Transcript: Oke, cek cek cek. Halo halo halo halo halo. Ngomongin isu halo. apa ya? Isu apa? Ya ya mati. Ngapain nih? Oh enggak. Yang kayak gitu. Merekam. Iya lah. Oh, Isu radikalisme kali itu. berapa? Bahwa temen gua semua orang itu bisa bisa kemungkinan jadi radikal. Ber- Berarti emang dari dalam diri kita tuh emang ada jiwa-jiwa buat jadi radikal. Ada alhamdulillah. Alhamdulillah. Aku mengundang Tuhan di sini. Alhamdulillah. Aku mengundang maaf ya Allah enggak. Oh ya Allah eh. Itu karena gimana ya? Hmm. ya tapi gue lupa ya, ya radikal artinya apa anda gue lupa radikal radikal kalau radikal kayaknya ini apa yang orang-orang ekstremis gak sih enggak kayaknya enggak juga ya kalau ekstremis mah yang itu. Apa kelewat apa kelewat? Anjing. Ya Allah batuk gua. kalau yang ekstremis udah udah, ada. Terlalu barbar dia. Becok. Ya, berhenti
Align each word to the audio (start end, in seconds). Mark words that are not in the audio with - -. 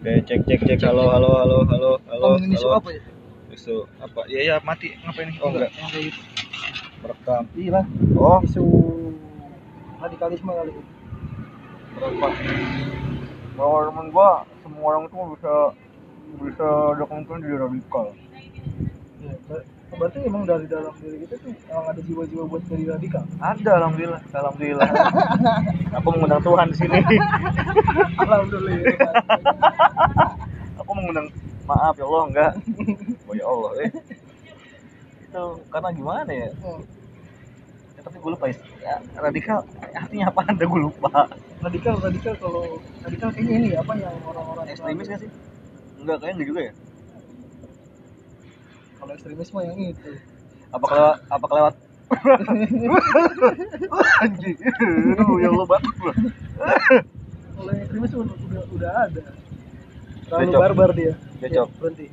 Oke, 0.00 0.16
cek 0.24 0.40
cek 0.48 0.60
cek. 0.64 0.80
Halo 0.88 1.12
halo 1.12 1.28
halo 1.36 1.58
halo 1.68 1.90
halo. 2.08 2.28
Ngomongin 2.40 2.56
isu 2.56 2.72
halo. 2.72 2.80
apa 2.80 2.88
ya? 2.88 3.02
Isu 3.52 3.74
apa? 4.00 4.20
Ya 4.32 4.40
ya 4.48 4.56
mati. 4.64 4.96
Ngapain 4.96 5.28
nih? 5.28 5.36
Oh 5.44 5.52
enggak. 5.52 5.68
Yang 5.76 5.88
kayak 5.92 6.04
gitu. 6.08 6.20
Merekam. 7.04 7.42
Iya 7.52 7.70
lah. 7.76 7.84
Oh, 8.16 8.40
Isu 8.40 8.64
radikalisme 10.00 10.48
kali 10.56 10.72
itu. 10.72 10.82
berapa? 12.00 12.26
Bahwa 13.60 13.78
temen 13.92 14.06
gua 14.08 14.30
semua 14.64 14.88
orang 14.88 15.04
itu 15.04 15.16
bisa 15.36 15.54
bisa 16.48 16.68
kemungkinan 17.04 17.44
jadi 17.44 17.56
radikal. 17.60 18.06
Ber- 20.10 20.18
Berarti 20.18 20.26
emang 20.26 20.42
dari 20.42 20.66
dalam 20.66 20.90
diri 20.98 21.22
kita 21.22 21.34
tuh 21.38 21.54
emang 21.70 21.86
ada 21.86 22.00
jiwa-jiwa 22.02 22.42
buat 22.50 22.62
jadi 22.66 22.84
radikal. 22.98 23.22
Ada 23.38 23.70
alhamdulillah. 23.78 24.20
Alhamdulillah. 24.34 24.88
Aku 26.02 26.08
mengundang 26.10 26.42
Tuhan 26.42 26.66
di 26.66 26.76
sini. 26.82 26.98
Alhamdulillah. 28.18 28.94
Aku 30.82 30.90
mengundang 30.98 31.26
maaf 31.62 31.94
ya 31.94 32.04
Allah 32.10 32.22
enggak. 32.26 32.52
Oh 33.30 33.34
ya 33.38 33.44
Allah 33.46 33.70
eh. 33.86 33.90
Itu 35.30 35.42
karena 35.70 35.88
gimana 35.94 36.30
ya? 36.34 36.50
Hmm. 36.58 36.82
ya 37.94 38.00
tapi 38.02 38.16
gue 38.18 38.30
lupa 38.34 38.44
ya, 38.50 38.56
ya 38.82 38.94
radikal 39.22 39.60
artinya 39.94 40.26
apa 40.32 40.40
anda 40.48 40.64
gue 40.66 40.80
lupa 40.88 41.28
radikal 41.62 41.94
radikal 42.00 42.34
kalau 42.40 42.80
radikal 43.04 43.28
kayaknya 43.28 43.54
ini 43.60 43.68
apa 43.76 43.92
yang 43.94 44.16
orang-orang 44.24 44.66
ekstremis 44.72 45.04
gak 45.04 45.20
sih 45.20 45.30
enggak 46.00 46.16
kayaknya 46.16 46.34
enggak 46.40 46.48
juga 46.48 46.60
ya 46.64 46.72
kalau 49.10 49.18
ekstremis 49.18 49.50
mah 49.50 49.66
yang 49.66 49.90
itu. 49.90 50.10
Apa 50.70 50.84
kelewat 50.86 51.18
apa 51.26 51.46
kelewat? 51.50 51.74
Anjing. 54.22 54.58
Ya 55.42 55.48
Allah 55.50 55.66
batuk 55.66 55.94
gua. 55.98 56.14
kalau 57.58 57.70
yang 57.74 57.82
ekstremis 57.90 58.14
udah 58.14 58.62
udah, 58.70 58.92
ada. 59.10 59.22
Terlalu 60.30 60.50
barbar 60.54 60.94
dia. 60.94 61.18
Becok. 61.42 61.50
Ya, 61.50 61.66
berhenti 61.82 62.06